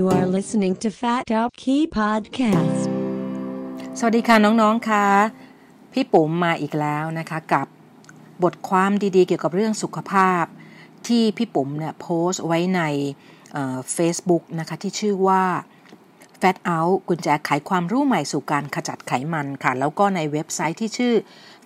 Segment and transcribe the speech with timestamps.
[0.00, 2.82] You are listening to Fat Up Key Podcast.
[3.98, 5.06] สวัสดีค่ะน้องๆค่ะ
[5.92, 7.66] พี่ปุ๋มมาอีกแล้วนะคะ กับ
[8.42, 10.44] บทความดีๆ เกี่ยวกับเรื่องสุขภาพ
[11.06, 12.82] ที่พี่ปุ๋มเนี่ยโพสต์ไว้ใน
[13.92, 15.44] เฟซบุ๊กนะคะ ที่ชื่อว่า
[16.40, 21.14] Fat Out กุญแจไขความรู้ใหม่สู่การขจัดไขมันค่ะ แล้วก็ในเว็บไซต์ที่ชื่อ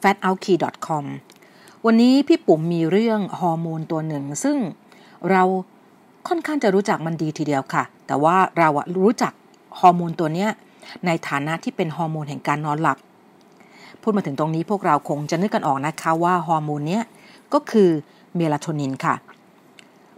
[0.02, 1.04] fatoutKey.com
[1.86, 4.56] วันนี้พี่ปุ๋มมีเรื่องฮอร์โมนตัวหนึ่ง ซึ่ง
[5.30, 5.44] เรา
[6.28, 9.32] ค่อนข้างจะรู้จักมันดีทีเดียวค่ะ แต่ว่าเราอะรู้จัก
[9.78, 10.50] ฮอร์โมนตัวเนี้ย
[11.06, 12.98] ในฐานะที่เป็นฮอร์โมนแห่งการนอนหลับ
[14.00, 17.04] พูดมาถึงตรงนี้พวกเราคงจะนึกกันออกนะคะว่าฮอร์โมนเนี้ย
[17.52, 17.90] ก็คือ
[18.36, 19.14] เมลาโทนินค่ะ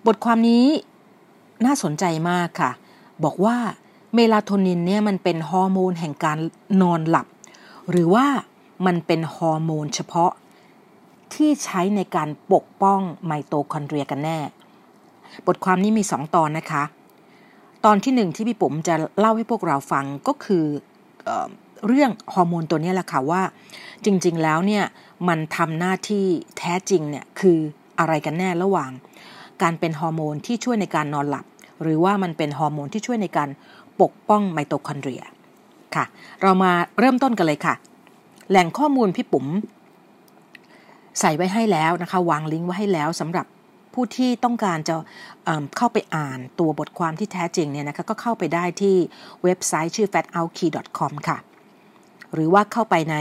[0.06, 0.64] บทความนี้
[1.66, 2.70] น่าสนใจมากค่ะ
[3.25, 3.56] บอกว่า
[4.14, 6.38] เมลาโทนินเนี่ยมันเป็นฮอร์โมนแห่งการ
[6.83, 7.27] นอนหลับ
[7.91, 8.27] หรือว่า
[8.86, 10.33] มันเป็นฮอร์โมนเฉพาะ
[11.34, 14.38] ที่ใช้ในการปกป้องไมโตคอนเดรียกันแน่
[15.46, 16.82] บทความนี้มี2ตอนนะคะ
[17.84, 20.64] ตอนที่หนึ่งที่พี่ปุ๋มจะเล่าให้พวกเราฟังก็คือ
[21.24, 21.30] เอ
[21.86, 23.42] เรื่องฮอร์โมนตัวนี้แหละค่ะว่า
[24.04, 24.84] จริง ๆ แล้วเนี่ย
[25.28, 26.24] มันทำหน้าที่
[26.58, 27.58] แท้จริงเนี่ยคือ
[27.98, 28.91] อะไรกันแน่ระหว่าง
[29.62, 31.44] การเป็นฮอร์โมนที่ช่วยในการนอนหลับ
[31.82, 33.48] หรือว่ามันเป็นฮอร์โมนที่ช่วยในการ
[34.00, 35.22] ปกป้องไมโตคอนเดรีย
[35.94, 36.04] ค่ะ
[36.42, 37.74] เรามาเริ่มต้นกันเลยค่ะ
[38.50, 39.47] แหล่งข้อมูลพี่ปุ๋ม
[41.20, 43.47] ใส่ไว้ให้แล้วนะคะ วางลิงก์ไว้ให้แล้วสำหรับ
[43.97, 44.97] ผู้ที่ต้องการจะ
[45.44, 48.97] เเข้าไปอ่านตัวบทความที่แท้จริงเนี่ยนะคะก็เข้าไปได้ที่
[49.44, 51.38] เว็บไซต์ชื่อ fatoutKey.com ค่ะ
[52.34, 53.16] หรือว่าเข้าไปใน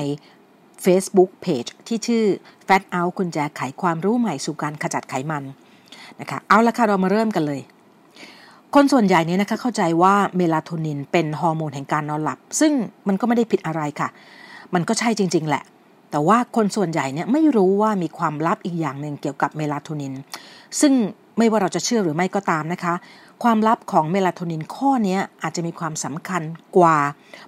[0.86, 2.24] Facebook Page ที่ชื่อ
[2.68, 5.44] Fat Out คุณแจไขความรู้ใหม่สู่การขจัดไขมัน
[6.20, 7.62] นะคะเอาละค่ะเรามาเริ่มกันเลย
[8.76, 12.72] คนส่วนใหญ่เนี่ยนะคะเข้าใจว่าเมลาโทนินเป็นฮอร์โมนแห่งการนอนหลับ ซึ่ง
[13.08, 14.10] มันก็ไม่ได้ผิดอะไรค่ะ
[14.74, 15.64] มันก็ใช่จริง ๆ แหละ
[16.16, 20.14] แต่ว่าคนส่วนใหญ่เนี่ยไม่รู้ว่ามีความลับอีกอย่างหนึ่งเกี่ยวกับเมลาโทนิน
[20.80, 20.94] ซึ่ง
[21.38, 22.94] ไม่ว่าเราจะเชื่อหรือไม่ก็ตามนะคะ
[23.44, 26.42] ความลับของเมลาโทนินข้อนี้อาจจะมีความสำคัญ
[26.78, 26.98] กว่า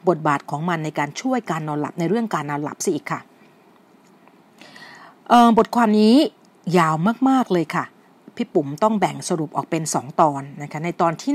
[0.07, 3.19] บทบาทของมันในการช่วยการนอนหลับในเรื่องการนอนหลับสิอีกค่ะ
[5.57, 6.15] บทความนี้
[6.77, 6.95] ยาว
[7.29, 7.85] มาก ๆ เลยค่ะ
[8.35, 11.33] พี่ปุ๋มต้องแบ่งสรุปออกเป็น 2 ตอนนะคะในตอนที่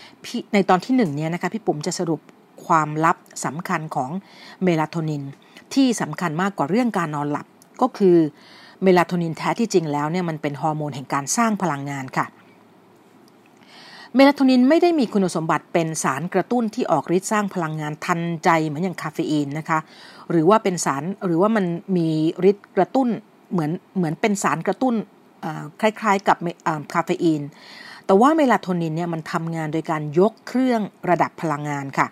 [0.00, 2.20] 1ในตอนที่1เนี่ยนะคะพี่ปุ๋มจะสรุป
[2.66, 4.10] ความลับสำคัญของ
[4.62, 5.24] เมลาโทนิน
[5.74, 7.46] ที่สำคัญมากกว่าเรื่องการนอนหลับ
[7.80, 8.16] ก็คือ
[8.82, 12.26] เมลาโทนินแท้ที่จริงแล้วเนี่ยมันเป็นฮอร์โมนแห่งการสร้างพลังงานค่ะ
[14.14, 19.78] เมลาโทนินไม่ได้มีคุณสมบัติเป็นสารกระตุ้นที่ออกฤทธิ์สร้างพลังงานทันใจเหมือนอย่างคาเฟอีนนะคะ
[20.30, 21.64] หรือว่าเป็นสารหรือว่ามัน
[21.96, 22.08] มี
[22.50, 23.08] ฤทธิ์กระตุ้น
[23.52, 24.94] เหมือนเหมือนเป็นสารกระตุ้น
[25.80, 26.36] คล้ายๆกับ
[26.92, 27.42] คาเฟอีน
[28.06, 30.80] แต่ว่าเมลาโทนินเนี่ยมันทำงานโดยการยกเครื่อง
[31.10, 32.06] ระดับพลังงานค่ะ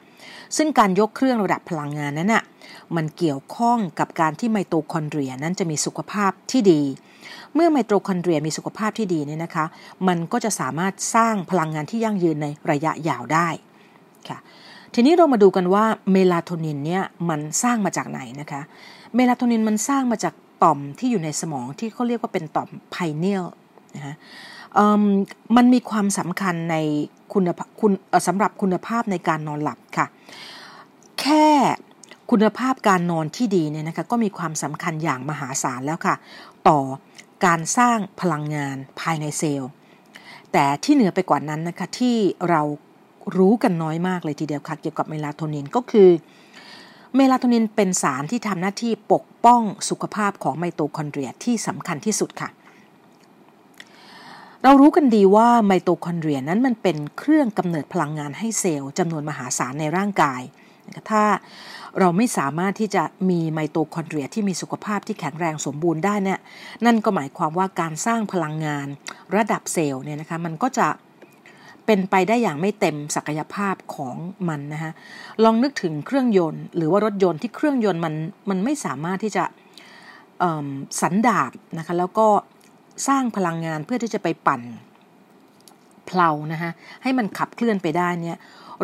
[0.57, 2.45] ซึ่งการยกเครื่องระดับพลังงานนั้นน่ะ
[2.97, 6.83] มันเกี่ยวข้องกับการที่ไมโตคอนเดรียนั้นจะมีสุขภาพที่ดี
[7.55, 9.67] เมื่อไมโตคอนเดรียมีสุขภาพที่ดีเนี่ยนะคะ
[10.09, 13.49] มันก็จะสามารถสร้างพลังงานที่ยั่งยืนในระยะยาวได้
[14.29, 14.39] ค่ะ
[14.95, 18.61] ทีนี้เรามาดูกันว่าเมลาโทนินเนี่ยมันสร้างมาจากไหนนะคะ
[19.15, 23.45] เมลาโทนินมันสร้างมาจากต่อมที่อยู่ในสมองที่เขาเรียกว่าเป็นต่อมไพเนียล
[23.95, 24.15] นะคะ
[25.57, 26.77] มันมีความสำคัญใน
[27.33, 27.43] คุณ
[27.81, 27.93] คุณ
[28.27, 30.07] สำหรับคุณภาพในการนอนหลับค่ะ
[31.21, 31.47] แค่
[32.31, 36.17] คุณภาพการนอนที่ดีเนี่ยนะคะก็มีความสำคัญอย่างมหาศาลแล้วค่ะ
[36.69, 36.79] ต่อ
[37.45, 39.71] การสร้างพลังงานภายในเซลล์
[40.53, 42.17] แต่ที่เหนือไปกว่านั้นนะคะที่
[42.51, 42.63] เรา
[43.37, 46.09] รู้กันน้อยมากเลยทีเดียวค่ะเกี่ยวกับเมลาโทนินก็คือ
[47.17, 52.57] เมลาโทนินเป็นสารที่ทำหน้าที่ปกป้องสุขภาพของไมโตคอนเดรียที่สำคัญที่สุดค่ะ
[54.63, 60.43] เรารู้กันดีว่าไมโตคอนเดรียนั้นมันเป็นเครื่องกำเนิดพลังงานให้เซลล์จำนวนมหาศาลในร่างกาย
[61.11, 61.23] ถ้า
[61.99, 66.39] เราไม่สามารถที่จะมีไมโตคอนเดรียที่มีสุขภาพที่แข็งแรงสมบูรณ์ได้เนี่ย
[66.87, 68.87] นั่นก็หมายความว่าการสร้างพลังงาน
[69.37, 70.89] ระดับเซลล์เนี่ยนะคะมันก็จะ
[71.87, 74.17] เป็นไปได้อย่างไม่เต็มศักยภาพของ
[74.49, 74.93] มันนะคะ
[75.45, 78.15] ลองนึกถึงเครื่องยนต์ หรือว่ารถยนต์ที่เครื่องยนต์มัน
[78.51, 79.45] มันไม่สามารถที่จะ
[81.01, 82.27] สันดาบนะคะแล้วก็
[83.09, 84.63] สร้างพลังงานเพื่อที่จะไปปั่น
[86.07, 86.71] เพลานะคะ
[87.03, 88.39] ให้มันขับเคลื่อนไปได้เนี่ย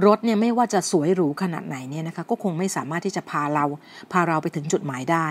[0.06, 3.64] รถเนี่ยไม่ว่าจะสวยหรูขนาดไหนเนี่ยนะคะก็คงไม่สามารถที่จะพาเรา
[4.12, 5.26] พาเราไปถึงจุดหมายได้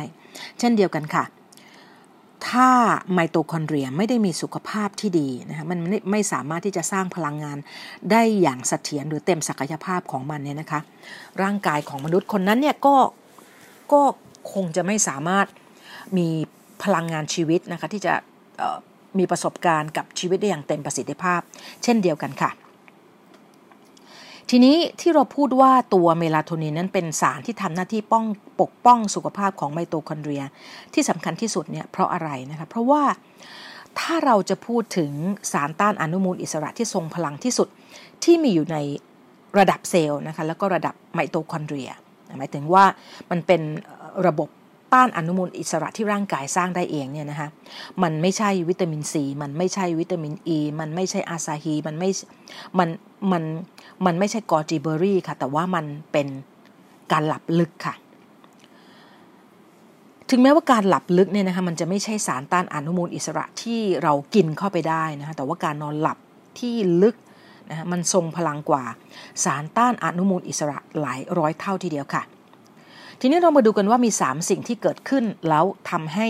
[0.59, 1.25] เช่นเดียวกันค่ะ
[2.47, 2.69] ถ้า
[3.13, 7.57] ไมโตคอนเดรียไม่ได้มีสุขภาพที่ดีนะคะมันไม่ไม่สามารถที่จะสร้างพลังงาน
[8.11, 10.79] ได้อย่างเสถียรหรือเต็มศักยภาพของมันเนี่ยนะคะ
[11.43, 12.95] ร่างกายของมนุษย์คนนั้นเนี่ยก็
[13.91, 14.01] ก็
[14.53, 15.47] คงจะไม่สามารถ
[16.17, 16.27] มี
[16.83, 18.13] พลังงานชีวิตนะคะที่จะ
[19.19, 21.41] มีประสบการณ์กับชีวิตได้อย่างเต็มประสิทธิภาพ
[21.83, 22.51] เช่นเดียวกันค่ะ
[24.49, 28.25] ทีนี้ที่เราพูดว่าตัวเมลาโทนินนั้นเป็นสารที่ทำหน้าที่ป้อง
[28.61, 30.43] ปกป้องสุขภาพของไมโตคอนเดรีย
[30.93, 33.03] ที่สำคัญที่สุดเนี่ยเพราะอะไรนะคะเพราะว่า
[33.99, 35.11] ถ้าเราจะพูดถึง
[35.51, 37.67] สารต้านอนุมูลอิสระที่ทรงพลังที่สุด
[38.23, 38.77] ที่มีอยู่ใน
[39.59, 41.91] ระดับเซลล์นะคะแล้วก็ระดับไมโตคอนเดรีย
[42.37, 42.85] หมายถึงว่า
[43.31, 43.61] มันเป็น
[44.27, 44.49] ระบบ
[44.93, 47.47] ต้านอนุมูลอิสระที่ร่างกายสร้างได้เองเนี่ยนะคะ
[48.03, 52.09] มันไม่ใช่วิตามินซีมันไม่ใช่วิตามินอ e, ีมันไม่ใช่อาซาฮีมันไม่
[52.79, 52.89] มัน
[53.31, 53.43] มัน
[54.05, 56.27] มันไม่ใช่กอจิเบอรี่ค่ะ แต่ว่ามันเป็น
[57.11, 57.95] การหลับลึกค่ะ
[60.29, 66.17] ถึงแม้ว่าการหลับลึกเนี่ยนะคะมันจะไม่ใช่สารต้านอนุมูลอิสระที่เรากินเข้าไปได้นะคะแต่ว่าการนอนหลับ
[66.59, 67.15] ที่ลึก
[67.69, 68.83] นะมันทรงพลังกว่า
[69.43, 72.23] สารต้านอนุมูลอิสระหลายร้อยเท่าทีเดียวค่ะ
[73.23, 76.27] ทีนี้เรามาดูกันว่ามี 3 สิ่งที่เกิดขึ้นแล้วทำให้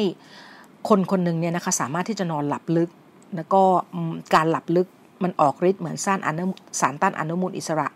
[0.89, 2.89] คนคนหนึ่งเนี่ยนะคะสามารถที่จะนอนหลับลึก
[3.35, 3.61] แล้วก็
[4.35, 4.87] การหลับลึก
[5.23, 6.45] มันออกฤทธิ์เหมือนสารอนุ
[6.79, 7.87] สารต้านอนุมูลอิสระ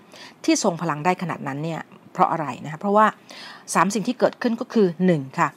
[0.43, 1.81] ที่ทรงพลังได้ขนาดนั้นเนี่ย
[2.13, 3.05] เพราะอะไรนะคะเพราะว่า
[3.51, 5.49] 3 สิ่งที่เกิดขึ้นก็คือ 1 ค่ะ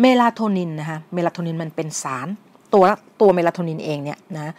[0.00, 2.28] เมลาโทนินนะคะเมลาโทนินมันเป็นสาร
[2.74, 2.84] ตัว
[3.20, 4.54] ตัวเมลาโทนินเองเนี่ยนะ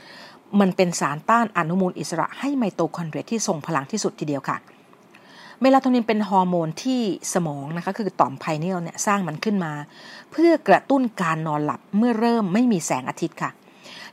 [0.59, 4.57] มันเป็นสารต้านอนุมูลอิสระให้ไมโตคอนเดรียที่ทรงพลังที่สุดทีเดียวค่ะ
[5.61, 7.01] เมลาโทนินเป็นฮอร์โมนที่
[7.33, 9.73] สมองนะคะคือต่อมไพเนียลเนี่ยสร้างมันขึ้นมา
[10.31, 13.51] เพื่อกระตุ้นการนอนหลับเมื่อเริ่มไม่มีแสงอาทิตย์ค่ะ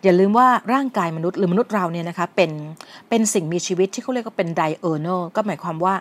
[0.02, 2.50] อย่าลืมว่าร่างกายมนุษย์หรือมนุษย์เราเนี่ยนะคะเป็น
[3.08, 5.94] เป็นสิ่งมีชีวิตที่เขาเรียกว่าเป็นไดเออร์โนก็หมายความว่า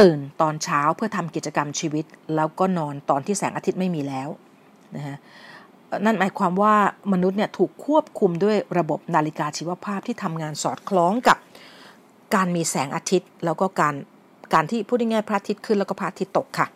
[0.00, 2.04] ตื่นตอนเช้าเพื่อทำกิจกรรมชีวิต
[2.34, 4.28] แล้วก็นอนตอนที่แสงอาทิตย์ไม่มีแล้ว
[4.96, 5.16] นะฮะ
[6.04, 6.74] นั่นหมายความว่า
[7.12, 11.38] มนุษย์เนี่ยถูกควบคุมด้วยระบบนาฬิกาชีวภาพที่ทำงานสอดคล้องกับ
[12.34, 13.94] การมีแสงอาทิตย์ แล้วก็การ
[14.54, 16.66] การที่พูดง่ายๆพระอาทิตย์ขึ้นแล้วก็พระอาทิตย์ตกค่ะ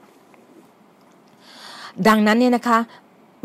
[2.09, 2.79] ดังนั้นเนี่ยนะคะ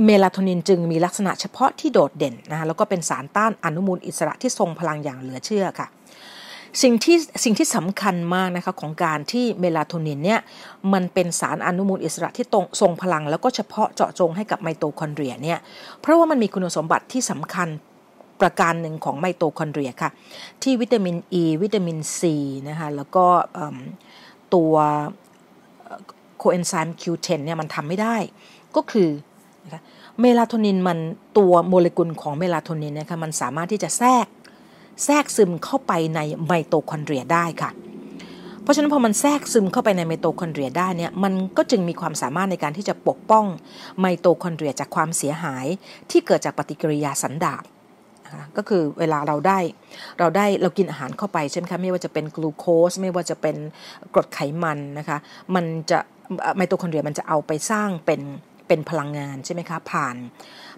[0.06, 5.88] เมลาโทนินจึงมีลักษณะเฉพาะที่โดดเด่นนะคะแล้วก็เป็นสารต้านอนุมูลอิสระที่ทรงพลังอย่างเหลือเชื่อค่ะ
[6.84, 10.40] สิ่งที่สิ่งที่สำคัญมากนะคะของการที่เมลาโทนินเนี่ย
[10.94, 15.60] มันเป็นสารอนุมูลอิสระที่ตรงทรงพลัง แล้วก็เฉพาะเจาะจงให้กับไมโตคอนเดรียเนี่ย
[16.02, 17.68] เพราะว่ามันมีคุณสมบัติที่สำคัญ
[18.42, 20.12] ประการหนึ่งของไมโตคอนเดรียค่ะ
[20.64, 22.36] ที่วิตามินอ e, ีวิตามินซี
[22.70, 23.26] นะคะแล้วก็
[24.54, 24.74] ตัว
[26.38, 28.16] โคเอนไซม์ Q10 เนี่ยมันทำไม่ได้
[28.76, 29.10] ก็คือ
[30.20, 31.00] เมลาโทนินมัน
[31.38, 34.28] ตัวโมเลกุลของเมลาโทนินนะคะมันสามารถที่จะแทรก
[35.06, 37.72] แทรกซึมเข้าไปในไมโตคอนเดรียได้ค่ะ
[38.62, 43.46] เพราะฉะนั้นพอมันแทรกซึมเข้าไปในไมโตคอนเดรียได้เนี่ยมันก็จึงมีความสามารถในการที่จะปกป้อง
[44.00, 45.66] ไมโตคอนเดรียจากความเสียหาย
[46.12, 47.64] ที่เกิดจากปฏิกิริยาสันดาป
[48.58, 49.60] ก็คือเวลาเราได้
[50.20, 53.56] เราได้เรากินอาหารเข้าไปใช่ไหมคะไม่ว่าจะเป็นกลูโคสไม่ว่าจะเป็น
[54.14, 55.18] กรดไขมันนะคะ
[55.56, 56.00] มันจะ
[56.58, 58.22] ไมโตคอนเดรียมันจะเอาไปสร้างเป็น
[58.68, 60.16] เป็นพลังงานใช่ไหมคะผ่าน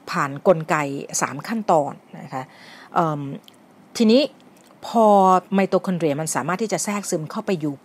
[0.09, 0.75] ผ่านกลไก
[1.11, 2.43] 3 ขั้นตอนนะคะ
[3.97, 4.21] ทีนี้
[4.87, 5.05] พอ
[5.53, 7.75] ไมโตคอนเดรียมันสามารถที่จะแทรกซึมเข้าไปอยู่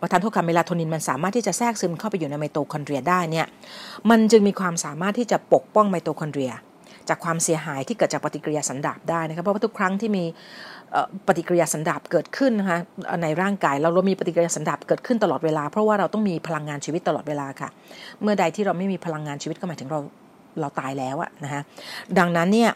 [0.00, 3.46] ประทานโทษค่ะเมลาโทนินมันสามารถที่จะแทรกซึมเข้าไปอยู่ในไมโตคอนเดรียได้เนี่ย
[4.10, 6.52] มันจึงมีความสามารถที่จะปกป้องไมโตคอนเดรีย
[7.10, 10.24] จากความเสียหายที่เกิดจากปฏิกิริยาสันดาปได้นะครับเพราะว่าทุกครั้งที่มี
[11.26, 12.78] ปฏิกิริยาสันดาปเกิดขึ้นนะคะ
[13.22, 17.68] ในร่างกายเราเรามีปฏิกิริยาสันดาปเกิดขึ้นตลอดเวลา เพราะว่าเราต้องมีพลังงานชีวิตตลอดเวลาค่ะ
[18.22, 20.00] เมื่อใดที่เราไม่มีพลังงานชีวิตก็หมายถึงเรา
[20.60, 21.62] เราตายแล้วอะนะฮะ
[22.18, 22.70] ดังนั้นเนี่ย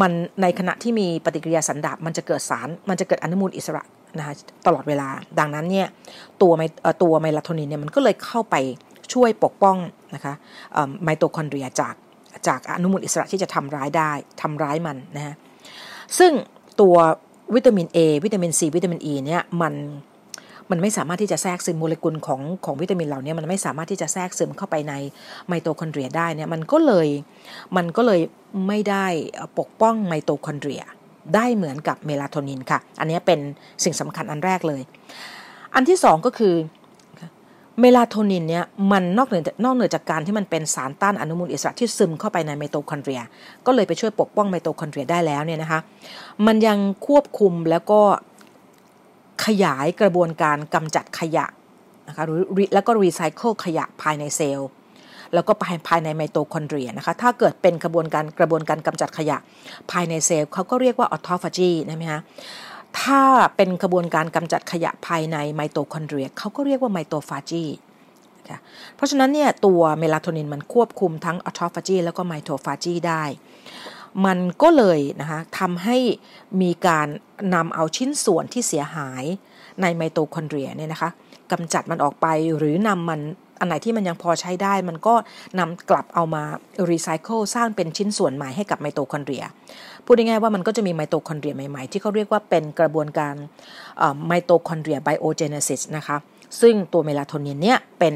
[0.00, 0.12] มัน
[0.42, 3.82] ในขณะที่มีปฏิกิริยาสันดาปมันจะเกิดสารมันจะเกิดอนุมูลอิสระ
[4.18, 4.34] นะคะ
[4.66, 5.08] ตลอดเวลา
[5.38, 5.86] ดังนั้นเนี่ย
[6.42, 6.62] ตัวไม
[7.02, 8.56] ตัวเมลาโทนินเนี่ยมันก็เลยเข้าไป
[9.12, 9.76] ช่วยปกป้อง
[10.14, 10.34] นะคะ
[11.04, 11.94] ไมโตคอนเดรียจาก
[12.46, 15.34] จากอนุมูลอิสระที่จะทำร้ายได้ทำร้ายมันนะฮะ
[16.18, 16.32] ซึ่ง
[16.80, 16.96] ตัว
[17.54, 19.74] วิตามิน A วิตามิน C วิตามิน E เนี่ยมัน
[20.70, 24.94] มันไม่สามารถที่จะแทรกซึมโมเลกุลของของวิตามินเหล่านี้มันไม่สามารถที่จะแทรกซึมเข้าไปใน
[25.48, 27.08] ไมโตคอนเดรียได้เนี่ยมันก็เลย
[27.76, 28.20] มันก็เลย
[28.66, 29.06] ไม่ได้
[29.58, 30.82] ปกป้องไมโตคอนเดรีย
[31.34, 33.40] ได้เหมือนกับเมลาโทนินค่ะ อันนี้เป็น
[33.84, 34.82] สิ่งสำคัญอันแรกเลย
[35.74, 36.54] อันที่สองก็คือ
[37.80, 43.20] เมลาโทนินเนี่ยมันนอกเหนือนอกเหนือจากการที่มันเป็นสารต้านอนุมูลอิสระที่ซึมเข้าไปในไมโตคอนเดรีย
[43.66, 45.80] ก็เลยไปช่วยปกป้องไมโตคอนเดรียได้แล้วเนี่ยนะคะ
[46.46, 48.00] มันยังควบคุมแล้วก็
[49.44, 51.46] ขยายกระบวนการกำจัดขยะ
[52.08, 52.24] นะคะ
[52.74, 54.68] แล้วก็รีไซเคิลขยะภายในเซลล์
[55.34, 59.36] แล้วก็ภายภายในไมโตคอนเดรียนะคะถ้าเกิดเป็นกระบวนการกระบวนการกำจัดขยะ
[59.90, 62.20] ภายในเซลล์เขาก็เรียกว่า autophagy นะไหมคะ
[63.00, 63.22] ถ้า
[63.56, 67.64] เป็นกระบวนการกำจัดขยะภายในไมโตคอนเดรียเขาก็เรียกว่า mitophagy
[68.96, 73.24] เพราะฉะนั้นเนี่ยตัวเมลาโทนินมันควบคุมทั้ง autophagy แล้วก็ mitophagy ได้
[74.26, 75.96] มันก็เลยนะคะทำให้
[76.62, 77.08] มีการ
[77.54, 79.24] นำเอาชิ้นส่วนที่เสียหาย
[79.80, 81.10] ในไมโตคอนเดรียเนี่ยนะคะ
[81.52, 83.20] กำจัดมันออกไปหรือนำมัน
[83.62, 85.14] อันไหนที่มันยังพอใช้ได้มันก็
[85.58, 86.42] นำกลับเอามา
[86.90, 89.44] รีไซเคิลสร้างเป็นชิ้นส่วนใหม่ให้กับไมโตคอนเดรีย
[90.04, 93.34] พูดง่ายๆว่ามันก็จะมีไมโตคอนเดรียใหม่ๆ ที่เขาเรียกว่าเป็นกระบวนการ
[94.26, 96.16] mitochondria biogenesis นะคะ
[96.60, 98.14] ซึ่งตัวเมลาโทนินเนี่ยเป็น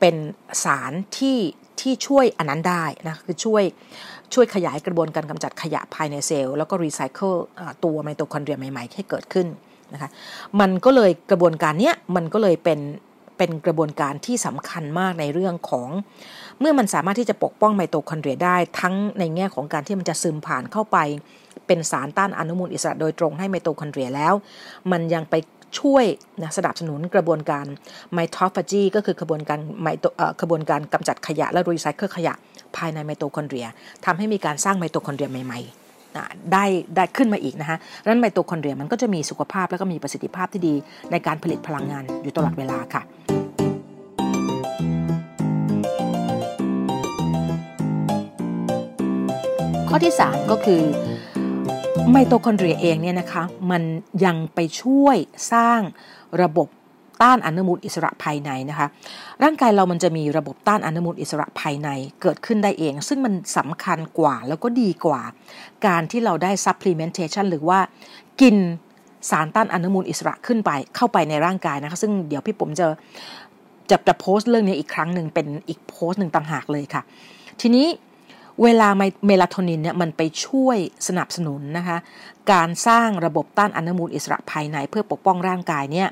[0.00, 0.16] เป็น
[0.64, 1.38] สารที่
[1.80, 3.62] ที่ช่วยอันนั้นได้นะคือช่วย
[4.34, 7.32] ช่วยขยายกระบวนการกำจัดขยะภายในเซลล์แล้วก็รีไซเคิล
[7.84, 9.46] ตัวไมโตคอนเดรียใหม่ ๆ ให้เกิดขึ้น
[9.92, 10.10] นะคะ
[10.60, 12.78] มันก็เลยกระบวนการเนี้ยมันก็เลยเป็น
[13.38, 15.88] เป็นกระบวนการที่สำคัญมากในเรื่องของ
[16.60, 20.98] เมื่อมันสามารถที่จะปกป้องไมโตคอนเดรียได้ทั้งในแง่ของการที่มันจะซึมผ่านเข้าไป
[21.66, 24.34] เป็นสารต้านอนุมูลอิสระโดยตรงให้ไมโตคอนเดรียแล้ว
[24.92, 25.34] มันยังไป
[25.80, 26.04] ช่วย
[26.42, 27.66] นะสนับสนุนกระบวนการ
[28.12, 30.04] mitophagy ก็คือกระบวนการไมโต
[30.40, 32.34] กระบวนการกำจัดขยะและรีไซเคิลขยะ
[32.76, 33.66] ภายในไมโตคอนเดรีย
[34.04, 35.85] ทำให้มีการสร้างไมโตคอนเดรียใหม่ๆ
[36.52, 36.64] ได้
[36.96, 40.74] ได้ขึ้นมาอีกนะคะดังนั้นไมโตคอนเดรียมันก็จะมีสุขภาพและก็มีประสิทธิภาพที่ดี
[41.10, 43.02] ในการผลิตพลังงานอยู่ตลอดเวลาค่ะ
[49.88, 50.82] ข้อที่ 3 ก็คือ
[52.10, 53.82] ไมโตคอนเดรียเองเนี่ยนะคะมัน
[54.24, 55.16] ยังไปช่วย
[55.52, 55.80] สร้าง
[56.42, 56.68] ระบบ
[57.22, 58.86] ต้านอนุมูลอิสระภายในนะคะ
[59.42, 61.88] ร่างกายเรามันจะมีระบบต้านอนุมูลอิสระภายใน
[62.22, 65.20] เกิดขึ้นได้เอง ซึ่งมันสำคัญกว่าแล้วก็ดีกว่า
[65.86, 67.78] การที่เราได้ supplementation หรือว่า
[68.40, 68.56] กิน
[69.30, 72.86] สารต้านอนุมูลอิสระขึ้นไปเข้าไปในร่างกายนะคะ ซึ่งเดี๋ยวพี่ผมจะ
[73.90, 77.02] จะจะโพสต์เรื่องนี้อีกครั้งหนึ่งเป็นอีกโพสต์หนึ่งต่างหากเลยค่ะ
[77.60, 77.86] ทีนี้
[78.62, 78.88] เวลา
[79.26, 81.96] เมลาโทนินเนี่ยมันไปช่วยสนับสนุนนะคะ
[82.52, 86.08] การสร้างระบบต้านอนุมูลอิสระภายในเพื่อปกป้องร่างกายเนี่ย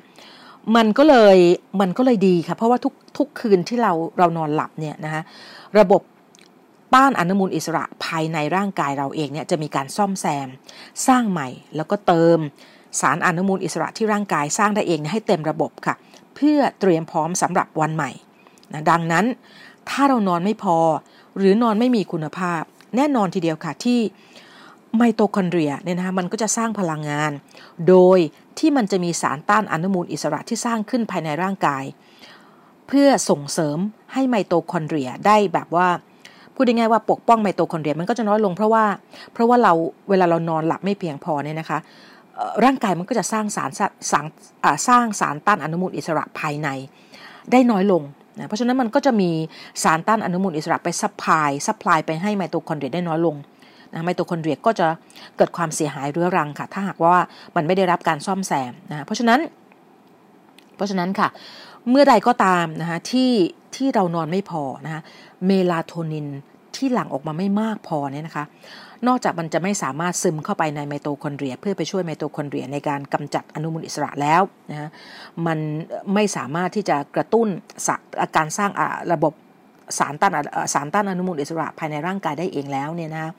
[0.77, 1.37] มันก็เลย
[1.81, 5.23] มันก็เลยดีค่ะ เพราะว่าทุกทุกคืนที่เราเรานอนหลับเนี่ยนะคะ
[5.79, 6.03] ระบบ
[6.95, 10.49] ต้านอนุมูลอิสระภายในร่างกายเราเองเนี่ยจะมีการซ่อมแซม
[11.07, 12.39] สร้างใหม่แล้วก็เติม
[13.01, 15.95] สารอนุมูลอิสระที่ร่างกายสร้างได้เองให้เต็มระบบค่ะ
[16.35, 18.11] เพื่อเตรียมพร้อมสำหรับวันใหม่
[18.73, 19.25] นะดังนั้น
[19.91, 20.79] ถ้าเรานอนไม่พอ
[21.39, 22.63] หรือนอนไม่มีคุณภาพ
[22.97, 24.01] แน่นอนทีเดียวค่ะที่
[24.97, 27.33] ไมโตคอนเดรียเนี่ยนะคะมันก็จะสร้างพลังงาน
[27.89, 28.19] โดย
[28.59, 31.85] ที่มันจะมีสารต้านอนุมูลอิสระที่สร้างขึ้นภายในร่างกาย
[32.89, 33.79] เพื่อส่งเสริม
[34.13, 35.89] ให้ไมโตคอนเดรียได้แบบว่า
[36.55, 38.85] พูดง่ายๆว่าปกป้องไมโตคอนเดรียมันก็จะน้อยลงเพราะว่า
[39.33, 39.73] เพราะว่าเรา
[40.09, 41.79] เวลาเรานอนหลับไม่เพียงพอเนี่ยนะคะ
[42.65, 43.71] ร่างกายมันก็จะสร้างสาร
[44.11, 44.27] สาร
[44.89, 46.69] สร้างสารต้านอนุมูลอิสระภายใน
[47.53, 48.03] ได้น้อยลง
[48.39, 49.31] นะเพราะฉะนั้นมันก็จะมี
[49.83, 53.37] สารต้านอนุมูลอิสระไป supply supply ไปให้ไมโตคอนเดรียได้น้อยลง
[53.95, 54.87] นะไมโตคอนเดรียก็จะ
[55.37, 57.17] เกิดความเสียหายเรื้อรังค่ะ ถ้าหากว่า
[57.57, 59.41] มันไม่ได้รับการซ่อมแซมนะเพราะฉะนั้น
[60.77, 61.29] เพราะฉะนั้นค่ะ
[61.91, 63.33] เมื่อใดก็ตามนะคะที่
[63.77, 65.03] ที่เรานอนไม่พอนะคะ
[65.47, 66.27] เมลาโทนิน
[66.77, 68.45] ที่หลั่งออกมาไม่มากพอเนี่ยนะคะ
[69.07, 74.91] นอกจากมันจะไม่สามารถซึมเข้าไปในไมโตคอนเดรีย เพื่อไปช่วยไมโตคอนเดรียในการกำจัดอนุมูลอิสระแล้วนะ
[75.47, 75.59] มัน
[76.15, 78.71] ไม่สามารถที่จะกระตุ้นการสร้าง
[79.13, 79.33] ระบบ
[79.99, 80.33] สารต้าน
[80.75, 83.33] สารต้านอนุมูลอิสระภายในร่างกายได้เองแล้วเนี่ยนะ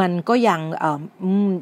[0.00, 0.60] มันก็ยัง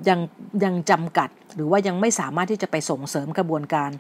[0.09, 0.21] ยัง
[0.65, 3.91] ยังจำกัด หรือว่ายังไม่สามารถที่จะไปส่งเสริมกระบวนการ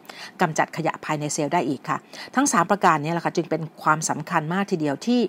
[0.40, 1.98] กำจัดขยะภายในเซลล์ได้อีกค่ะ
[2.34, 5.22] ทั้ง 3 ประการนี้แหละค่ะจึงเป็นความสำคัญมากทีเดียวที่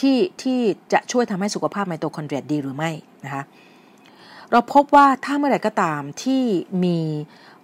[0.00, 0.58] ที่ที่
[0.92, 2.90] จะช่วยทำให้สุขภาพไมโตคอนเดรียดีหรือไม่
[3.24, 3.42] นะคะ
[4.50, 6.42] เราพบว่าถ้าเมื่อไหร่ก็ตามที่
[6.84, 6.98] มี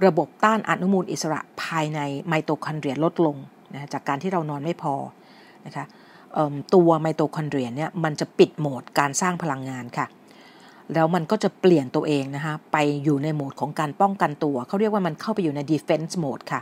[0.07, 3.37] ระบบต้านอนุมูลอิสระภายในไมโตคอนเดรียลดลง
[3.73, 4.95] นะจากการที่เรานอนไม่พอ
[5.67, 5.85] นะคะ
[6.75, 10.07] ตัวไมโตคอนเดรียเนี่ยมันจะปิดโหมดการสร้างพลังงานค่ะ
[10.95, 16.61] แล้วมันก็จะเปลี่ยนตัวเองนะคะไปอยู่ในโหมดของการป้องกันตัว เขาเรียกว่ามันเข้าไปอยู่ใน defense mode ค่ะ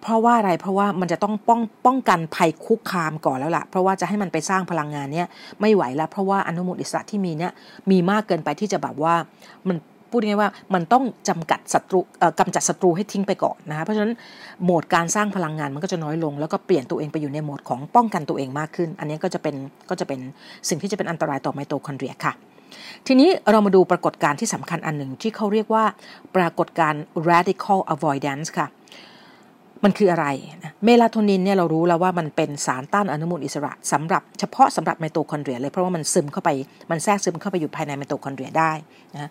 [0.00, 5.26] เพราะว่าอะไรเพราะว่ามันจะต้องป้องป้องกันภัยคุกคามก่อนแล้วละ่ะ เพราะว่าจะให้มันไปสร้างพลังงานเนี้ย
[5.60, 7.52] ไม่ไหวแล้ว เพราะว่าอนุมูลอิสระที่มีเนี้ย
[7.90, 9.14] มีมากเกินไปที่จะแบบว่า
[9.68, 9.76] มัน
[10.10, 12.00] พูดง่ายว่ามันต้องจำกัดศัตรู
[12.38, 14.12] กำจัดศัตรูให้ทิ้งไปก่อนนะคะเพราะฉะนั้น
[14.62, 19.54] โหมดการสร้างพลังงานมันก็จะน้อยลง แล้วก็เปลี่ยนตัวเองไปอยู่ในโหมดของป้องกันตัวเองมากขึ้น อันนี้ก็จะเป็น
[19.90, 20.20] ก็จะเป็น
[20.68, 22.32] สิ่งที่จะเป็นอันตรายต่อไมโตคอนเดรียค่ะ
[23.06, 25.84] ทีนี้เรามาดูปรากฏการณ์ที่สำคัญอันหนึ่งที่เขาเรียกว่า
[26.36, 28.68] ปรากฏการณ์ radical avoidance ค่ะ
[29.84, 30.26] มันคืออะไร
[30.84, 36.50] เมลาโทนินเนี่ยเรารู้แล้วว่ามันเป็นสารต้านอนุมูลอิสระสำหรับเฉพาะสำหรับไมโตคอนเดรียเลย เพราะว่ามันซึมเข้าไป
[36.90, 38.72] มันแทรกซึมเข้าไปอยู่ภายในไมโตคอนเดรียได้
[39.14, 39.30] นะ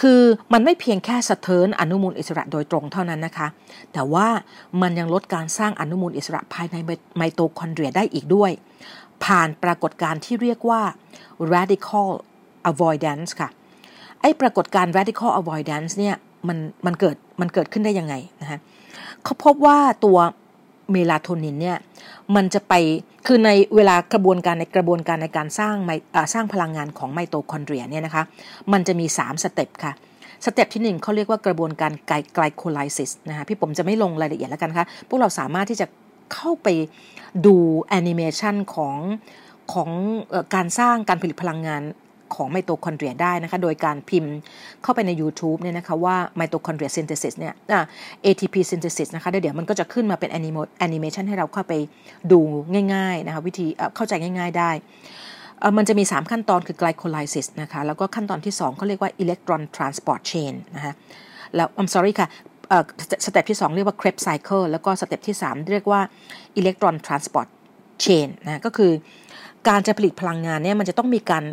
[0.00, 0.20] คือ
[0.52, 3.48] มันไม่เพียงแค่สะเทินอนุมูลอิสระโดยตรงเท่านั้นนะคะ
[3.92, 4.28] แต่ว่า
[4.82, 6.76] มันยังลดการสร้างอนุมูลอิสระภายใน
[7.16, 8.50] ไมโตคอนเดรียได้อีกด้วย
[9.24, 10.82] ผ่านปรากฏการณ์ที่เรียกว่า
[11.54, 12.08] radical
[12.70, 13.48] avoidance ค่ะ
[14.20, 16.16] ไอ้ปรากฏการณ์ radical avoidance เนี่ย
[16.48, 18.58] มันมันเกิดมันเกิดขึ้นได้ยังไงนะฮะ
[19.24, 20.18] เขาพบว่าตัว
[20.90, 21.78] เมลาโทนินเนี่ย
[22.36, 22.74] มันจะไป
[23.26, 25.90] คือในเวลากระบวนการในกระบวนการในการสร้างไม
[26.34, 28.22] สร้างพลังงานของไมโตคอนเดรียเนี่ยนะคะ
[28.72, 29.92] มันจะมี 3 step ค่ะ
[30.44, 35.86] step ที่ 1เขาเรียกว่ากระบวนการ glycolysis นะคะพี่ผมจะไม่ลงรายละเอียดแล้วกันคะพวกเราสามารถที่จะ
[36.34, 36.68] เข้าไป
[37.46, 37.54] ดู
[37.88, 38.96] แอนิเมชันของ
[39.72, 39.90] ของ
[40.54, 41.82] การสร้างการผลิตพลังงาน
[42.34, 44.32] ของไมโตคอนเดรียได้นะคะ โดยการพิมพ์
[44.82, 47.54] เข้าไปใน YouTube เนี่ยนะคะว่าไมโตคอนเดรีย synthesis เนี่ย
[48.26, 50.38] ATP synthesis นะคะเดี๋ยวมันก็จะขึ้นมาเป็นแอ
[50.94, 51.74] นิเมชันให้เราเข้าไป
[52.32, 52.40] ดู
[52.94, 54.70] ง่ายๆนะคะวิธีเข้าใจง่าย ๆได้
[55.76, 60.92] มันจะมี 3 ขั้นตอนคือ glycolysis นะคะ แล้วก็ขั้นตอนที่2เขาเรียกว่า electron transport chain นะคะ
[61.54, 62.28] แล้ว I'm sorry ค่ะ
[63.24, 66.00] step ที่ 2 เรียกว่า Krebs cycle แล้วก็ step ที่ 3 เรียกว่า
[66.60, 67.48] electron transport
[68.04, 68.92] chain นะก็คือ
[69.68, 71.44] การจะผลิตพลังงานเนี่ยมันจะต้องมีการ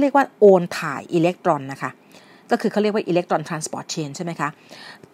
[0.00, 1.90] เรียกว่าโอนถ่ายอิเล็กตรอนนะคะ
[2.50, 4.48] ก็คือเขาเรียกว่า electron transport chain ใช่ไหมคะ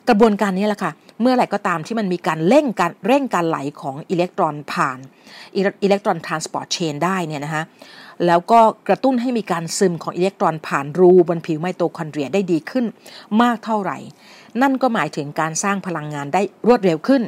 [0.08, 4.98] กระบวนการนี้แหละค่ะ เมื่อไหร่ก็ตามที่มันมีการเร่งการเร่งการไหลของอิเล็กตรอนผ่าน
[5.56, 7.62] electron transport chain ได้เนี่ยนะคะ
[8.26, 12.84] แล้วก็กระตุ้นให้มีการซึมของอิเล็กตรอนผ่านรูบนผิวไมโตคอนเดรียได้ดีขึ้น
[13.42, 13.98] มากเท่าไหร่
[14.62, 17.22] นั่นก็หมายถึงการสร้างพลังงานได้รวดเร็วขึ้น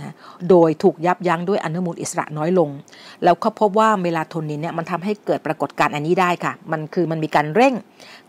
[0.00, 0.14] นะ
[0.50, 2.70] โดยถูกยับยั้งด้วยอนุมูลอิสระน้อยลง
[3.24, 7.74] แล้วเขาพบว่าเมลาโทนินเนี่ยมันทำให้เกิดปรากฏการณ์อันนี้ได้ค่ะ มันคือมันมีการเร่ง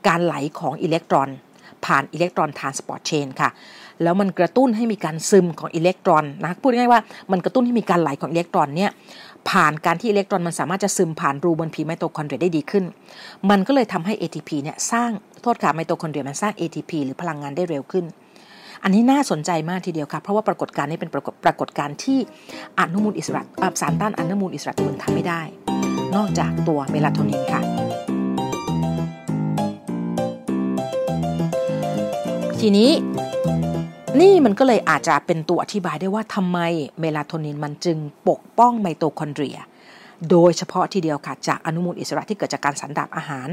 [0.07, 1.29] การไหลของอิเล็กตรอน
[1.85, 3.49] ผ่าน electron transport chain ค่ะ
[4.03, 8.91] แล้วมันกระตุ้นให้มีการซึมของอิเล็กตรอนนะพูดง่ายๆว่ามันกระตุ้นให้มีการไหลของอิเล็กตรอนเนี่ย
[9.49, 12.83] ผ่านการที่อิเล็กตรอนมันสามารถจะซึมผ่านรูบนผิวไมโตคอนเดรียได้ดีขึ้น
[13.49, 18.05] มันก็เลยทำให้ ATP เนี่ยสร้าง ขอโทษค่ะไมโตคอนเดรียมันสร้าง ATP หรือพลังงานได้เร็วขึ้น
[18.87, 22.19] อันนี้น่าสนใจมากทีเดียวค่ะ เพราะว่าปรากฏการณ์นี้เป็นปรากฏปรากฏการณ์ที่
[22.79, 23.41] อนุมูลอิสระ
[23.81, 25.41] สารต้านอนุมูลอิสระตัวอื่นทำไม่ได้
[26.15, 27.61] นอกจากตัวเมลาโทนินค่ะ
[32.59, 32.91] ทีนี้
[34.19, 36.59] นี่มันก็เลยอาจจะเป็นตัวอธิบายได้ว่าทำไม
[36.99, 37.97] เมลาโทนินมันจึง
[38.29, 39.57] ปกป้องไมโตคอนเดรีย
[40.29, 43.47] โดยเฉพาะทีเดียวค่ะ จากอนุมูลอิสระที่เกิดจากการสันดาปอาหาร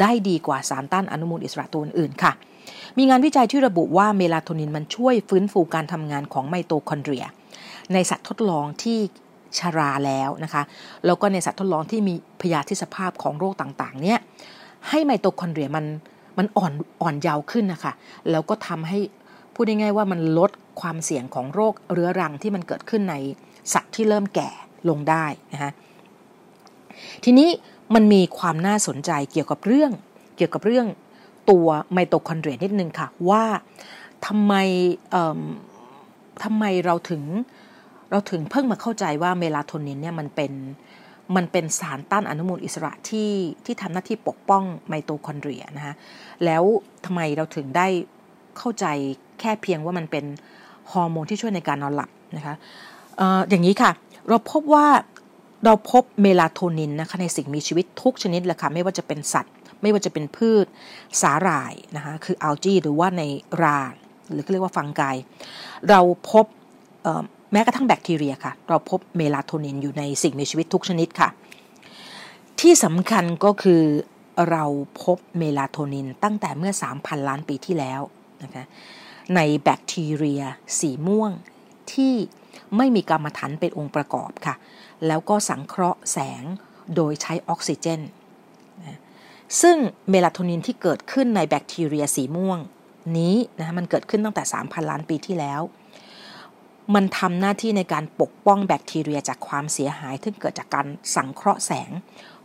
[0.00, 2.34] ได้ดีกว่าสารต้านอนุมูลอิสระตัวอื่นค่ะ
[2.98, 7.24] มีงานวิจัยที่ระบุว่าเมลาโทนินมันช่วยฟื้นฟูการทำงานของไมโตคอนเดรีย
[7.92, 8.98] ในสัตว์ทดลองที่
[9.58, 10.62] ชาราแล้วนะคะ
[11.06, 14.18] แล้วก็ในสัตว์ทดลองที่มีพยาธิสภาพของโรคต่างๆ เนี่ย
[14.88, 15.86] ให้ไมโตคอนเดรียมัน
[16.38, 16.72] มันอ่อน
[17.02, 17.92] อ่อนเยาว์ขึ้นนะคะ
[18.30, 18.98] แล้วก็ทำให้
[19.54, 20.50] พูดง่ายๆว่ามันลด
[20.80, 23.14] ความเสี่ยงของโรคเรื้อรังที่มันเกิดขึ้นใน
[23.72, 24.50] สัตว์ที่เริ่มแก่
[24.88, 25.70] ลงได้นะคะ
[27.24, 27.48] ทีนี้
[27.94, 29.92] มันมีความน่าสนใจเกี่ยวกับเรื่อง
[30.36, 30.86] เกี่ยวกับเรื่อง
[31.50, 33.44] ตัวไมโตคอนเดรียนิดนึงค่ะ ว่า
[34.26, 34.54] ทำไม
[36.44, 37.22] ทำไมเราถึง
[38.10, 40.52] เราถึงเพิ่งมาเข้าใจว่าเมลาโทนินเนี่ยมันเป็น
[41.36, 43.30] มันเป็นสารต้านอนุมูลอิสระที่
[43.64, 45.94] ที่ทำหน้าที่ปกป้องไมโตคอนเดรียนะคะ
[46.44, 46.62] แล้ว
[47.04, 47.86] ทำไมเราถึงได้
[48.58, 48.86] เข้าใจ
[49.40, 50.24] แค่เพียงว่ามันเป็น
[50.92, 52.54] ฮอร์โมนที่ช่วยในการนอนหลับนะคะ
[53.20, 53.90] อออย่างนี้ค่ะ
[54.28, 54.86] เราพบว่า
[55.64, 60.66] เราพบเมลาโทนินนะคะในสิ่งมีชีวิตทุกชนิดเลยค่ะไม่ว่าจะเป็นสัตว์ ไม่ว่าจะเป็นพืช
[61.22, 63.22] สาหร่ายนะคะคืออัลจีหรือว่าใน
[63.62, 63.80] รา
[64.30, 65.02] หรือเรียกว่าฟังไก
[65.90, 66.46] เราพบ
[67.52, 71.28] แม้กระทั่งแบคทีเรียค่ะ เราพบเมลาโทนินอยู่ในสิ่งมีชีวิตทุกชนิดค่ะ
[72.60, 73.82] ที่สำคัญก็คือ
[74.50, 74.64] เรา
[75.02, 78.00] พบเมลาโทนินตั้งแต่เมื่อ 3,000 ล้านปีที่แล้ว
[78.42, 78.64] นะคะ
[79.36, 80.42] ในแบคทีเรีย
[80.78, 81.30] สีม่วง
[81.92, 82.14] ที่
[82.76, 84.54] ไม่มีกรรมฐานเป็นองค์ประกอบค่ะ
[85.06, 86.42] แล้วก็สังเคราะห์แสง
[86.96, 88.00] โดยใช้ออกซิเจน
[89.62, 89.76] ซึ่ง
[90.10, 92.58] เมลาโทนินที่เกิดขึ้นในแบคทีเรียสีม่วง
[93.18, 95.60] นี้นะมันเกิดขึ้นตั้งแต่ 3,000 ล้านปีที่แล้ว
[96.94, 101.90] มันทำหน้าที่ในการปกป้องแบคทีเรียจากความเสียหายที่เกิดจากการสังเคราะห์แสง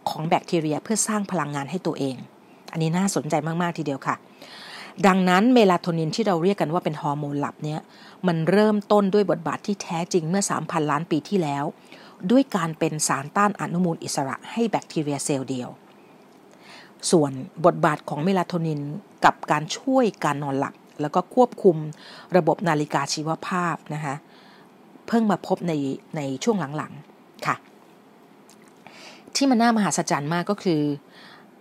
[0.09, 2.15] ของแบคทีเรียเพื่อสร้างพลังงานให้ตัวเอง
[2.71, 4.15] อันนี้น่าสนใจมาก ๆ ทีเดียวค่ะ
[5.07, 7.79] ดังนั้นเมลาโทนินที่เราเรียกกันว่าเป็นฮอร์โมนหลับเนี่ย
[8.27, 11.65] มันเริ่มต้นด้วยบทบาทที่แท้จริงเมื่อ 3,000 ล้านปีที่แล้ว
[12.31, 15.69] ด้วยการเป็นสารต้านอนุมูลอิสระให้แบคทีเรียเซลล์เดียว
[17.11, 17.31] ส่วน
[17.65, 18.79] บทบาทของเมลาโทนิน
[19.25, 21.77] กับการช่วยการนอนหลับแล้วก็ควบคุม
[22.37, 24.15] ระบบนาฬิกาชีวภาพนะคะ
[25.07, 25.73] เพิ่งมาพบใน
[26.15, 27.55] ในช่วงหลังๆค่ะ
[29.35, 30.81] ที่มันน่ามหัศจรรย์มากก็คือ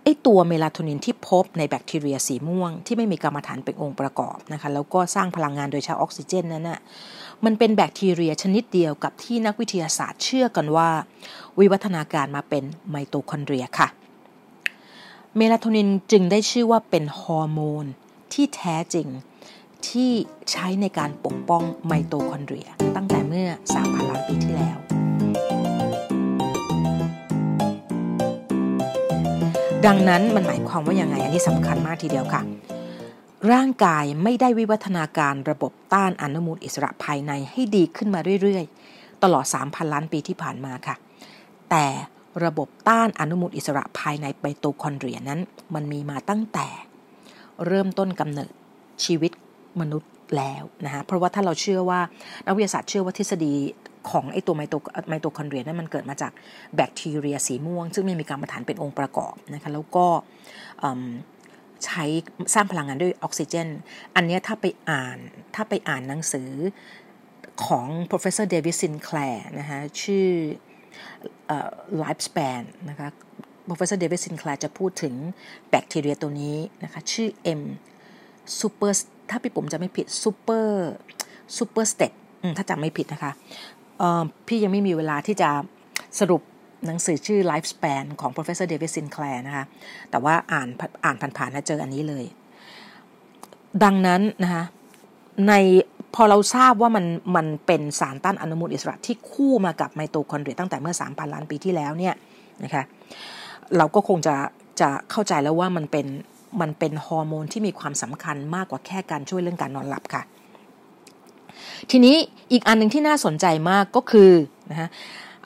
[0.03, 6.79] ไอตัวเมลาโทนินที่พบในแบคทีเรียสีม่วง ที่ไม่มีกรรมฐานเป็นองค์ประกอบนะคะแล้วก็สร้างพลังงานโดยใช้ออกซิเจนนั้นนะ่ะ
[7.45, 10.89] มันเป็นแบคทีเรียชนิดเดียวกับที่นักวิทยาศาสตร์เชื่อกันว่า
[11.59, 13.87] วิวัฒนาการมาเป็นไมโตคอนเดรียค่ะ
[15.37, 17.85] เมลาโทนินจึงได้ชื่อว่าเป็นฮอร์โมน
[18.33, 19.07] ที่แท้จริง
[19.87, 20.11] ที่
[20.51, 24.77] ใช้ในการปกป้องไมโตคอนเดรีย ตั้งแต่เมื่อ 3,000 ล้านปีที่แล้ว
[29.85, 32.41] ดังนั้นมันหมายความว่ายังไง อันนี้สำคัญมากทีเดียวค่ะ
[33.51, 40.95] ร่างกายไม่ได้วิวัฒนาการระบบต้านอนุมูลอิสระภายในให้ดีขึ้นมาเรื่อย ๆ ตลอด 3,000 ล้านปีที่ผ่านมาค่ะ
[41.69, 41.85] แต่
[42.45, 45.39] ระบบต้านอนุมูลอิสระภายในไมโตคอนเดรียนั้น
[45.75, 46.67] มันมีมาตั้งแต่
[47.65, 48.51] เริ่มต้นกำเนิด
[49.05, 49.31] ชีวิต
[49.81, 51.99] มนุษย์แล้วนะฮะเพราะว่าถ้าเราเชื่อว่า
[52.45, 53.53] นักวิทยาศาสตร์เชื่อว่าทฤษฎี
[54.09, 54.75] ของไอ้ตัวไมโต
[55.09, 56.31] ไมโตคอนเดรียนั้นมันเกิดมาจาก
[56.75, 60.05] แบคทีเรียสีม่วง ซึ่งมันมีกำมะถันเป็นองค์ประกอบนะคะแล้วก็
[61.85, 62.03] ใช้
[62.53, 63.67] สร้างพลังงานด้วยออกซิเจน
[64.15, 65.17] อันนี้ถ้าไปอ่าน
[65.55, 66.51] ถ้าไปอ่านหนังสือ
[67.65, 70.27] ของ professor David Sinclair นะคะชื่อ
[72.01, 73.07] lifespan นะคะ
[73.67, 75.13] professor David Sinclair จะพูดถึง
[75.69, 77.61] แบคทีเรียตัวนี้นะคะ ชื่อ M
[78.59, 78.95] ซูเปอร์
[79.29, 80.89] ถ้าพี่ปุ๋มจะไม่ผิดซูเปอร์
[81.57, 82.11] ซูเปอร์สเต็ป
[82.57, 83.31] ถ้าจำไม่ผิดนะคะ
[84.47, 85.49] พี่ยังไม่มีเวลาที่จะ
[86.19, 86.41] สรุป
[86.85, 89.65] หนังสือชื่อ Lifespan ของ Professor David Sinclair นะคะ
[90.11, 90.67] แต่ว่าอ่าน
[91.03, 92.25] อ่านผ่านๆนะเจออันนี้เลย
[93.83, 94.63] ดังนั้นนะคะ
[95.47, 95.53] ใน
[96.15, 102.15] พอเราทราบว่ามันมันเป็นสารต้านอนุมูลอิสระที่คู่มากับไมโตคอนเดรียตั้งแต่เมื่อ 3,000 ล้านปีที่แล้วเนี่ย
[102.63, 102.83] นะคะ
[103.77, 104.35] เราก็คงจะ
[104.81, 106.07] จะเข้าใจแล้วว่ามันเป็น
[106.61, 110.23] มันเป็นฮอร์โมนที่มีความสำคัญมากกว่าแค่การช่วยเรื่องการนอนหลับค่ะ
[111.91, 112.15] ทีนี้
[112.51, 114.31] อีกอันหนึ่งที่น่าสนใจมากก็คือ
[114.71, 114.87] นะคะ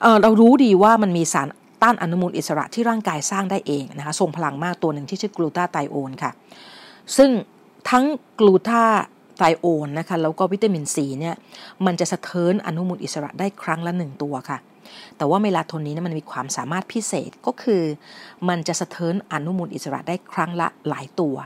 [0.00, 1.48] เเรารู้ดีว่ามันมีสาร
[1.82, 6.30] ต้านอนุมูลอิสระที่ร่างกายสร้างได้เองนะคะทรงพลังมากตัวหนึ่งที่ชื่อกลูตาไตโอนค่ะ
[7.16, 7.30] ซึ่ง
[7.90, 8.04] ทั้ง
[8.40, 8.82] กลูตา
[9.38, 11.34] ไตโอนนะคะแล้วก็วิตามินซีเนี่ย
[11.86, 14.58] มันจะสะเทินอนุมูลอิสระได้ครั้งละหนึ่งตัวค่ะ
[15.16, 17.82] แต่ว่าเมลาโทนินมันมีความสามารถพิเศษก็คือ
[18.48, 21.36] มันจะสะเทินอนุมูลอิสระได้ครั้งละหลายตัว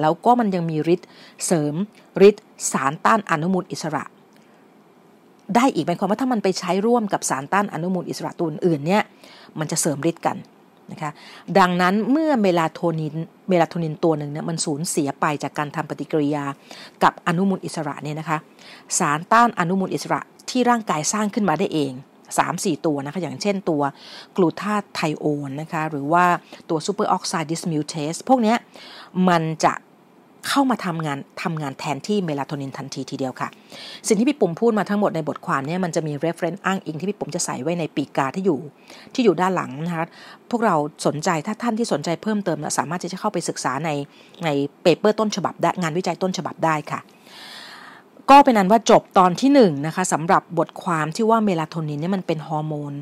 [0.00, 1.08] แล้วก็มันยังมีฤทธิ์
[1.46, 1.74] เสริม
[2.28, 4.04] ฤทธิ์สารต้านอนุมูลอิสระ
[5.56, 9.02] ได้อีกหมายความว่าถ้ามันไปใช้ร่วมกับสารต้านอนุมูลอิสระตัวอื่นเนี่ย
[9.58, 10.36] มันจะเสริมฤทธิ์กัน
[10.92, 11.10] นะคะ
[11.58, 13.14] ดังนั้นเมื่อเมลาโทนิน
[13.48, 16.44] เมลาโทนินตัวหนึ่งเนี่ยมันสูญเสียไปจากการทำปฏิกิริยา
[17.02, 18.38] กับอนุมูลอิสระเนี่ยนะคะ
[18.98, 20.20] สารต้านอนุมูลอิสระ
[20.50, 21.92] ที่ร่างกายสร้างขึ้นมาได้เอง
[22.38, 23.82] 3-4 ตัวนะคะอย่างเช่นตัว
[24.36, 26.24] กลูตาไทโอนนะคะหรือว่า
[26.68, 28.54] ตัว superoxide dismutase พวกนี้
[29.28, 29.72] มันจะ
[30.48, 33.48] เข้ามาทำงานทำงานแทนที่เมลาโทนินทันทีทีเดียวค่ะ
[34.06, 38.58] สิ่งที่พี่ปุ๋มพูดมาทั้งหมดในบทความเนี่ยมันจะมี reference อ้างอิงที่พี่ปุ๋มจะใส่ไว้ในปีกกาที่อยู่
[39.14, 40.04] ที่อยู่ด้านหลังนะคะ
[40.50, 43.90] พวกเราสนใจถ้าท่านที่สนใจเพิ่มเติมสามารถที่จะเข้าไปศึกษาใน
[44.44, 44.48] ใน
[44.82, 47.00] paper ต้นฉบับได้งานวิจัยต้นฉบับได้ค่ะ
[48.30, 52.94] ก็เป็นอันว่าจบตอนที่1นนะคะสำหรับบทความที่ว่าเมลาโทนินเนี่ยมันเป็นฮอร์โมน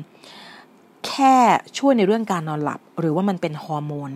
[1.07, 1.35] แค่
[1.77, 4.09] ช่วยในเรื่องการนอนหลับ หรือว่ามันเป็นฮอร์โมน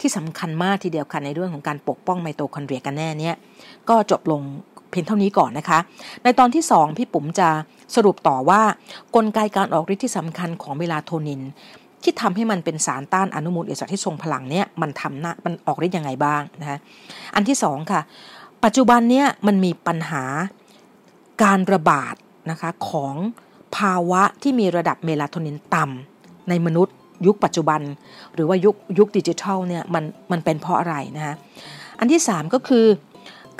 [0.00, 3.36] ที่สำคัญมากทีเดียวค่ะในเรื่องของการปกป้องไมโตคอนเดรียกันแน่เนี่ย
[3.88, 4.40] ก็จบลง
[4.90, 5.78] เพียงเท่านี้ก่อนนะคะ
[6.24, 7.48] ในตอนที่ 2 พี่ปุ๋มจะ
[7.94, 8.62] สรุปต่อว่า
[9.16, 11.40] กลไกการออกฤทธิ์ที่สำคัญของเวลาโทนิน
[12.02, 16.78] ที่ทำให้มันเป็นสารต้านอนุมูลอิสระที่ทรงพลังเนี่ยมันทำหน้ามันออกฤทธิ์ยังไงบ้างนะคะ
[17.34, 18.00] อันที่ 2 ค่ะ
[18.64, 20.24] ปัจจุบันเนี่ยมันมีปัญหา
[21.42, 22.14] การระบาด
[22.50, 23.14] นะคะของ
[23.76, 26.11] ภาวะที่มีระดับเมลาโทนินต่ำ
[26.48, 26.94] ในมนุษย์
[27.26, 27.80] ยุคปัจจุบัน
[28.34, 31.34] หรือว่ายุคยุคดิจิทัลเนี่ยมันมันเป็นเพราะอะไรนะฮะ
[31.98, 32.86] อันที่ 3 ก็คือ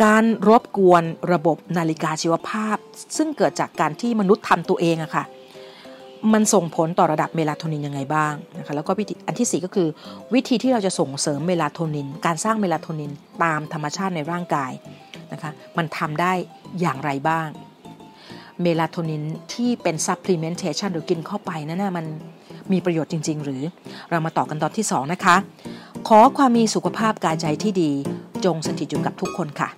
[0.05, 2.77] การรบกวนระบบนาฬิกาชีวภาพ
[3.17, 5.25] ซึ่งเกิดจากการที่มนุษย์ทำตัวเองอะค่ะ
[6.33, 9.89] มันส่งผลต่อระดับเมลาโทนินยังไงบ้างนะคะแล้วก็วิธีอันที่ 4 ก็คือ
[10.35, 14.73] วิธีที่เราจะส่งเสริมเมลาโทนิน การสร้างเมลาโทนินตามธรรมชาติในร่างกาย
[15.33, 16.33] นะคะมันทำได้
[16.81, 17.49] อย่างไรบ้าง
[18.63, 19.23] เมลาโทนิน
[19.55, 22.07] ที่เป็น supplementation หรือกินเข้าไปนั่นนะมัน
[22.73, 23.63] มีประโยชน์จริง ๆ หรือ
[24.11, 25.37] เรามาต่อกันตอนที่ 2 นะคะ
[26.09, 27.91] ขอความมีสุขภาพกายใจที่ดี
[28.45, 29.69] จงสถิตอยู่กับทุกคนค่ะ